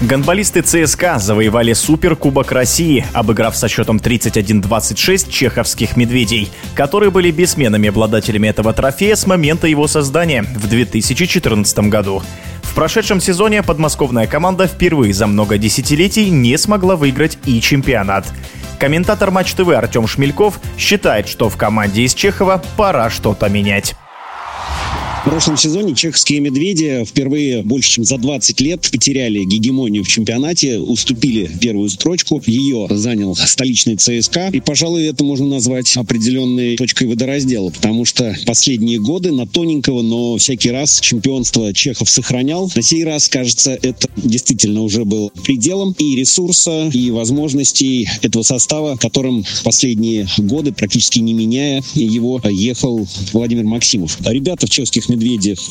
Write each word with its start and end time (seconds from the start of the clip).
Гонболисты 0.00 0.62
ЦСКА 0.62 1.18
завоевали 1.18 1.72
Суперкубок 1.72 2.52
России, 2.52 3.04
обыграв 3.14 3.56
со 3.56 3.66
счетом 3.66 3.96
31-26 3.96 5.28
чеховских 5.28 5.96
«Медведей», 5.96 6.52
которые 6.76 7.10
были 7.10 7.32
бессменными 7.32 7.88
обладателями 7.88 8.46
этого 8.46 8.72
трофея 8.72 9.16
с 9.16 9.26
момента 9.26 9.66
его 9.66 9.88
создания 9.88 10.42
в 10.42 10.68
2014 10.68 11.78
году. 11.90 12.22
В 12.62 12.76
прошедшем 12.76 13.20
сезоне 13.20 13.64
подмосковная 13.64 14.28
команда 14.28 14.68
впервые 14.68 15.12
за 15.12 15.26
много 15.26 15.58
десятилетий 15.58 16.30
не 16.30 16.56
смогла 16.58 16.94
выиграть 16.94 17.36
и 17.44 17.60
чемпионат. 17.60 18.24
Комментатор 18.78 19.32
Матч 19.32 19.54
ТВ 19.54 19.68
Артем 19.70 20.06
Шмельков 20.06 20.60
считает, 20.78 21.26
что 21.26 21.48
в 21.48 21.56
команде 21.56 22.02
из 22.02 22.14
Чехова 22.14 22.62
пора 22.76 23.10
что-то 23.10 23.48
менять. 23.48 23.96
В 25.28 25.30
прошлом 25.30 25.58
сезоне 25.58 25.94
чехские 25.94 26.40
«Медведи» 26.40 27.04
впервые 27.06 27.62
больше, 27.62 27.90
чем 27.90 28.04
за 28.04 28.16
20 28.16 28.62
лет 28.62 28.88
потеряли 28.90 29.44
гегемонию 29.44 30.02
в 30.02 30.08
чемпионате, 30.08 30.78
уступили 30.78 31.50
первую 31.60 31.90
строчку. 31.90 32.42
Ее 32.46 32.86
занял 32.90 33.36
столичный 33.36 33.96
ЦСКА. 33.96 34.48
И, 34.54 34.60
пожалуй, 34.60 35.04
это 35.04 35.24
можно 35.24 35.46
назвать 35.46 35.94
определенной 35.98 36.78
точкой 36.78 37.08
водораздела, 37.08 37.68
потому 37.68 38.06
что 38.06 38.34
последние 38.46 39.00
годы 39.00 39.30
на 39.30 39.46
тоненького, 39.46 40.00
но 40.00 40.38
всякий 40.38 40.70
раз 40.70 40.98
чемпионство 40.98 41.74
Чехов 41.74 42.08
сохранял. 42.08 42.72
На 42.74 42.80
сей 42.80 43.04
раз, 43.04 43.28
кажется, 43.28 43.78
это 43.82 44.08
действительно 44.16 44.80
уже 44.80 45.04
был 45.04 45.30
пределом 45.44 45.94
и 45.98 46.16
ресурса, 46.16 46.88
и 46.90 47.10
возможностей 47.10 48.08
этого 48.22 48.44
состава, 48.44 48.96
которым 48.96 49.44
последние 49.62 50.26
годы, 50.38 50.72
практически 50.72 51.18
не 51.18 51.34
меняя 51.34 51.84
его, 51.92 52.40
ехал 52.48 53.06
Владимир 53.34 53.64
Максимов. 53.64 54.16
Ребята 54.24 54.66
в 54.66 54.70
чешских 54.70 55.06
медведях 55.10 55.17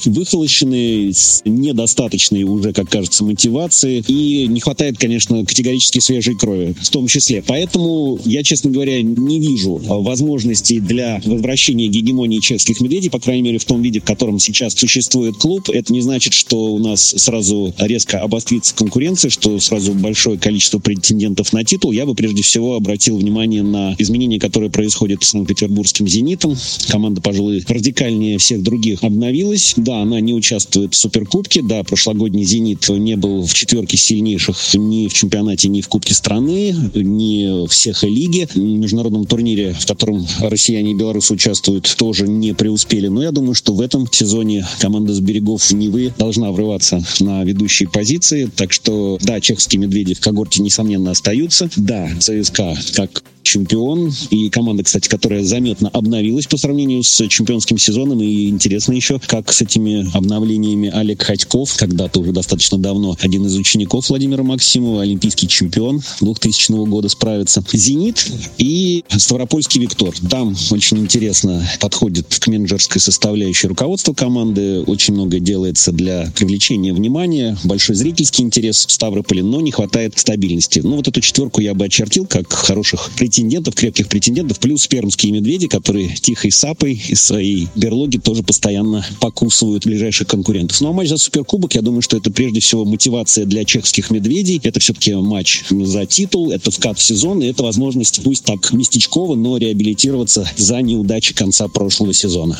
выхолощены, 0.05 1.11
с 1.13 1.41
недостаточной 1.45 2.43
уже, 2.43 2.73
как 2.73 2.89
кажется, 2.89 3.23
мотивации. 3.23 4.03
И 4.07 4.47
не 4.47 4.59
хватает, 4.59 4.97
конечно, 4.97 5.45
категорически 5.45 5.99
свежей 5.99 6.35
крови 6.35 6.75
в 6.79 6.89
том 6.89 7.07
числе. 7.07 7.43
Поэтому 7.45 8.19
я, 8.25 8.43
честно 8.43 8.71
говоря, 8.71 9.01
не 9.01 9.39
вижу 9.39 9.75
возможностей 9.77 10.79
для 10.79 11.21
возвращения 11.25 11.87
гегемонии 11.87 12.39
чешских 12.39 12.81
медведей, 12.81 13.09
по 13.09 13.19
крайней 13.19 13.43
мере, 13.43 13.57
в 13.57 13.65
том 13.65 13.81
виде, 13.81 13.99
в 13.99 14.03
котором 14.03 14.39
сейчас 14.39 14.73
существует 14.73 15.37
клуб. 15.37 15.69
Это 15.69 15.93
не 15.93 16.01
значит, 16.01 16.33
что 16.33 16.73
у 16.73 16.79
нас 16.79 17.13
сразу 17.17 17.73
резко 17.77 18.19
обострится 18.19 18.75
конкуренция, 18.75 19.29
что 19.29 19.59
сразу 19.59 19.93
большое 19.93 20.37
количество 20.37 20.79
претендентов 20.79 21.53
на 21.53 21.63
титул. 21.63 21.91
Я 21.91 22.05
бы 22.05 22.15
прежде 22.15 22.41
всего 22.41 22.75
обратил 22.75 23.17
внимание 23.17 23.63
на 23.63 23.95
изменения, 23.97 24.39
которые 24.39 24.69
происходят 24.69 25.23
с 25.23 25.29
Санкт-Петербургским 25.29 26.07
«Зенитом». 26.07 26.55
Команда, 26.87 27.21
пожалуй, 27.21 27.63
радикальнее 27.67 28.37
всех 28.37 28.63
других 28.63 29.03
обновилась 29.03 29.36
остановилась. 29.37 29.73
Да, 29.77 30.01
она 30.01 30.19
не 30.19 30.33
участвует 30.33 30.93
в 30.93 30.97
Суперкубке. 30.97 31.61
Да, 31.61 31.83
прошлогодний 31.83 32.43
«Зенит» 32.43 32.87
не 32.89 33.15
был 33.15 33.45
в 33.45 33.53
четверке 33.53 33.97
сильнейших 33.97 34.57
ни 34.75 35.07
в 35.07 35.13
чемпионате, 35.13 35.69
ни 35.69 35.81
в 35.81 35.87
Кубке 35.87 36.13
страны, 36.13 36.75
ни 36.93 37.65
в 37.65 37.69
всех 37.69 38.03
лиге. 38.03 38.47
В 38.53 38.57
международном 38.57 39.25
турнире, 39.25 39.75
в 39.79 39.85
котором 39.85 40.25
россияне 40.39 40.91
и 40.91 40.95
белорусы 40.95 41.33
участвуют, 41.33 41.93
тоже 41.97 42.27
не 42.27 42.53
преуспели. 42.53 43.07
Но 43.07 43.21
я 43.23 43.31
думаю, 43.31 43.53
что 43.53 43.73
в 43.73 43.81
этом 43.81 44.07
сезоне 44.11 44.65
команда 44.79 45.13
с 45.13 45.19
берегов 45.19 45.71
Невы 45.71 46.13
должна 46.17 46.51
врываться 46.51 47.03
на 47.19 47.43
ведущие 47.43 47.89
позиции. 47.89 48.49
Так 48.55 48.73
что, 48.73 49.17
да, 49.21 49.39
чехские 49.39 49.79
«Медведи» 49.81 50.13
в 50.13 50.19
когорте, 50.19 50.61
несомненно, 50.61 51.11
остаются. 51.11 51.69
Да, 51.75 52.09
ЦСКА, 52.19 52.75
как 52.93 53.23
чемпион. 53.47 54.13
И 54.29 54.49
команда, 54.49 54.83
кстати, 54.83 55.07
которая 55.07 55.43
заметно 55.43 55.89
обновилась 55.89 56.47
по 56.47 56.57
сравнению 56.57 57.03
с 57.03 57.27
чемпионским 57.27 57.77
сезоном. 57.77 58.21
И 58.21 58.49
интересно 58.49 58.93
еще, 58.93 59.19
как 59.25 59.51
с 59.51 59.61
этими 59.61 60.15
обновлениями 60.15 60.89
Олег 60.89 61.23
Ходьков, 61.23 61.75
когда-то 61.77 62.19
уже 62.19 62.31
достаточно 62.31 62.77
давно 62.77 63.15
один 63.21 63.45
из 63.45 63.55
учеников 63.55 64.09
Владимира 64.09 64.43
Максимова, 64.43 65.01
олимпийский 65.01 65.47
чемпион 65.47 66.01
2000 66.21 66.87
года 66.87 67.09
справится. 67.09 67.63
«Зенит» 67.71 68.27
и 68.57 69.03
Ставропольский 69.09 69.81
«Виктор». 69.81 70.13
Там 70.29 70.55
очень 70.71 70.97
интересно 70.99 71.67
подходит 71.79 72.39
к 72.39 72.47
менеджерской 72.47 72.99
составляющей 72.99 73.67
руководства 73.67 74.13
команды. 74.13 74.81
Очень 74.81 75.13
много 75.13 75.39
делается 75.39 75.91
для 75.91 76.31
привлечения 76.35 76.93
внимания. 76.93 77.57
Большой 77.63 77.95
зрительский 77.95 78.43
интерес 78.43 78.85
в 78.85 78.91
Ставрополе, 78.91 79.43
но 79.43 79.61
не 79.61 79.71
хватает 79.71 80.17
стабильности. 80.17 80.79
Ну, 80.83 80.97
вот 80.97 81.07
эту 81.07 81.21
четверку 81.21 81.61
я 81.61 81.73
бы 81.73 81.85
очертил 81.85 82.25
как 82.25 82.51
хороших 82.51 83.11
претендентов 83.15 83.36
претендентов, 83.37 83.75
крепких 83.75 84.07
претендентов, 84.07 84.59
плюс 84.59 84.87
пермские 84.87 85.31
медведи, 85.31 85.67
которые 85.67 86.09
тихой 86.09 86.51
сапой 86.51 86.99
из 87.07 87.21
своей 87.21 87.67
берлоги 87.75 88.17
тоже 88.17 88.41
постоянно 88.41 89.05
покусывают 89.21 89.85
ближайших 89.85 90.27
конкурентов. 90.27 90.81
Ну 90.81 90.89
а 90.89 90.93
матч 90.93 91.09
за 91.09 91.17
Суперкубок, 91.17 91.75
я 91.75 91.83
думаю, 91.83 92.01
что 92.01 92.17
это 92.17 92.31
прежде 92.31 92.61
всего 92.61 92.83
мотивация 92.83 93.45
для 93.45 93.63
чехских 93.63 94.09
медведей. 94.09 94.59
Это 94.63 94.79
все-таки 94.79 95.13
матч 95.13 95.65
за 95.69 96.07
титул, 96.07 96.51
это 96.51 96.71
вкат 96.71 96.97
в 96.97 97.03
сезон, 97.03 97.43
и 97.43 97.45
это 97.45 97.61
возможность, 97.61 98.23
пусть 98.23 98.43
так 98.43 98.73
местечково, 98.73 99.35
но 99.35 99.57
реабилитироваться 99.57 100.49
за 100.57 100.81
неудачи 100.81 101.35
конца 101.35 101.67
прошлого 101.67 102.15
сезона. 102.15 102.57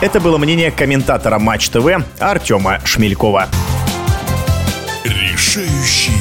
Это 0.00 0.20
было 0.20 0.38
мнение 0.38 0.70
комментатора 0.70 1.40
Матч 1.40 1.70
ТВ 1.70 1.88
Артема 2.20 2.80
Шмелькова. 2.84 3.48
Решающий 5.04 6.15